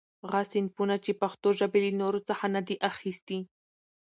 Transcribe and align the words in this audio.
غه 0.29 0.41
صنفونه، 0.51 0.95
چي 1.03 1.11
پښتوژبي 1.21 1.79
له 1.85 1.91
نورڅخه 2.01 2.47
نه 2.55 2.61
دي 2.67 2.75
اخستي. 2.89 3.39